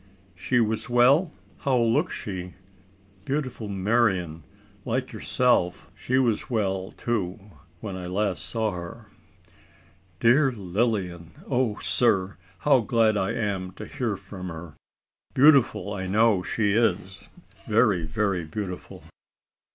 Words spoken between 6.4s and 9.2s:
well, too, when I last saw her."